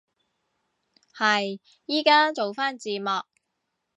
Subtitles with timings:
[1.15, 3.21] 係，依家做返字幕